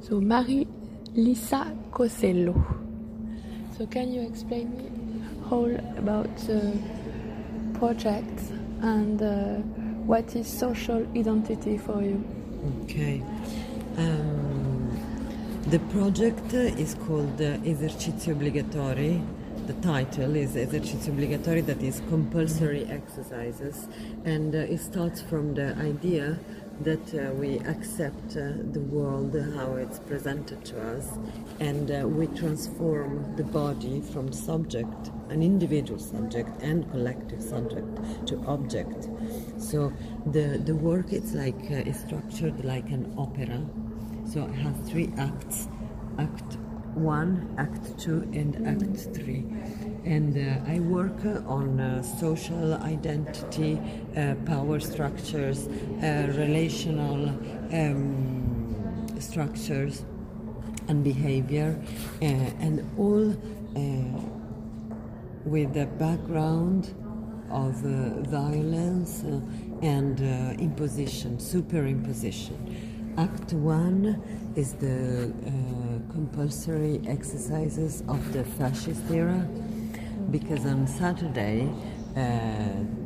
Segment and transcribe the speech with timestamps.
[0.00, 0.66] So Marie
[1.14, 2.54] Lisa Cosello.
[3.76, 4.90] So can you explain me
[5.50, 6.76] all about the
[7.74, 8.40] project
[8.80, 9.56] and uh,
[10.06, 12.24] what is social identity for you?
[12.82, 13.22] Okay.
[13.98, 14.90] Um,
[15.66, 19.22] the project is called uh, Esercizi Obbligatori.
[19.66, 23.86] The title is Esercizi Obbligatori, that is compulsory exercises,
[24.24, 26.38] and uh, it starts from the idea
[26.80, 31.18] that uh, we accept uh, the world how it's presented to us
[31.60, 37.86] and uh, we transform the body from subject an individual subject and collective subject
[38.26, 39.08] to object.
[39.58, 39.92] So
[40.26, 43.60] the the work it's like uh, is structured like an opera.
[44.24, 45.68] So it has three acts
[46.18, 46.58] act
[46.94, 49.44] 1 act 2 and act 3
[50.04, 53.78] and uh, I work uh, on uh, social identity,
[54.16, 57.28] uh, power structures, uh, relational
[57.72, 60.04] um, structures,
[60.88, 61.80] and behavior,
[62.22, 63.36] uh, and all
[65.44, 66.92] with the background
[67.50, 67.74] of
[68.26, 69.22] violence
[69.82, 70.20] and
[70.58, 72.56] imposition, superimposition.
[73.16, 74.20] Act one
[74.56, 75.32] is the
[76.12, 79.46] compulsory exercises of the fascist era
[80.30, 81.68] because on Saturday,
[82.16, 82.20] uh,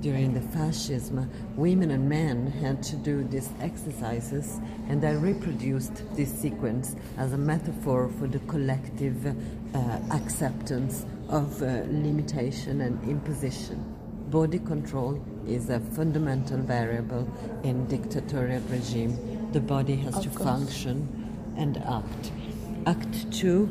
[0.00, 6.30] during the fascism, women and men had to do these exercises, and I reproduced this
[6.32, 9.78] sequence as a metaphor for the collective uh,
[10.12, 13.82] acceptance of uh, limitation and imposition.
[14.30, 17.28] Body control is a fundamental variable
[17.64, 19.50] in dictatorial regime.
[19.52, 20.44] The body has of to course.
[20.44, 22.32] function and act.
[22.86, 23.68] Act two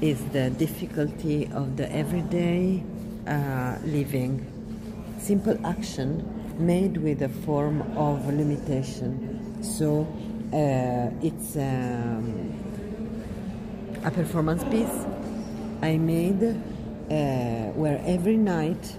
[0.00, 2.82] is the difficulty of the everyday
[3.26, 4.46] uh, living.
[5.18, 6.24] Simple action
[6.58, 9.62] made with a form of limitation.
[9.62, 10.06] So
[10.54, 12.54] uh, it's um,
[14.04, 15.04] a performance piece
[15.82, 18.96] I made uh, where every night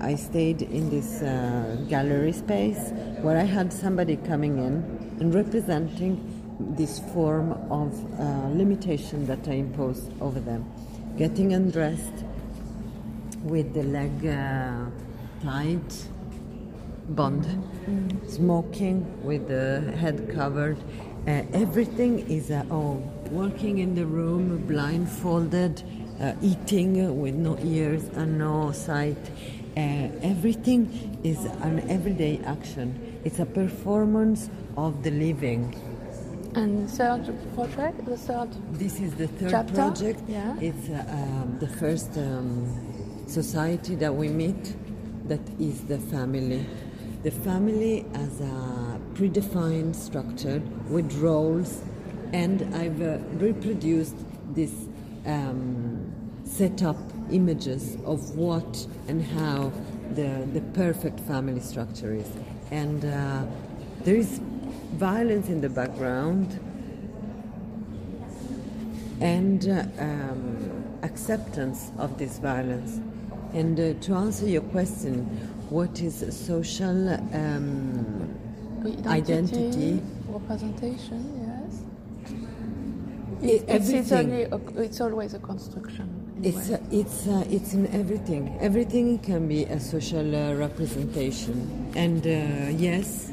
[0.00, 6.37] I stayed in this uh, gallery space where I had somebody coming in and representing
[6.60, 10.64] this form of uh, limitation that I impose over them.
[11.16, 12.24] Getting undressed
[13.42, 14.86] with the leg uh,
[15.42, 15.80] tied,
[17.10, 18.28] bond, mm-hmm.
[18.28, 20.78] smoking with the head covered.
[21.26, 25.82] Uh, everything is uh, oh, working in the room, blindfolded,
[26.20, 29.16] uh, eating with no ears and no sight.
[29.76, 33.20] Uh, everything is an everyday action.
[33.24, 35.74] It's a performance of the living
[36.54, 38.48] and third project, the third.
[38.72, 39.74] This is the third chapter?
[39.74, 40.22] project.
[40.28, 40.56] Yeah.
[40.60, 44.74] It's uh, um, the first um, society that we meet.
[45.28, 46.64] That is the family.
[47.22, 51.82] The family as a predefined structure with roles,
[52.32, 54.16] and I've uh, reproduced
[54.54, 54.72] this
[55.26, 56.12] um,
[56.44, 56.96] set up
[57.30, 59.70] images of what and how
[60.14, 62.30] the the perfect family structure is,
[62.70, 63.44] and uh,
[64.04, 64.40] there is
[64.92, 66.58] violence in the background
[69.20, 73.00] and uh, um, acceptance of this violence.
[73.54, 75.24] And uh, to answer your question,
[75.70, 78.34] what is social um,
[79.06, 80.02] identity, identity?
[80.28, 81.82] Representation, yes.
[83.40, 86.18] It, it's, it's, only a, it's always a construction.
[86.42, 88.56] It's uh, it's uh, it's in everything.
[88.60, 93.32] Everything can be a social uh, representation, and uh, yes,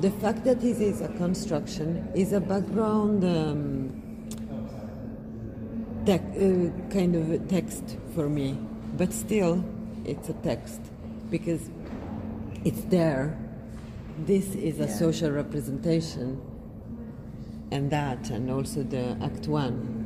[0.00, 3.90] the fact that this is a construction is a background um,
[6.06, 8.56] te- uh, kind of text for me,
[8.96, 9.64] but still,
[10.04, 10.80] it's a text
[11.30, 11.68] because
[12.64, 13.36] it's there.
[14.24, 14.94] This is a yeah.
[14.94, 16.40] social representation,
[17.72, 19.97] and that, and also the Act One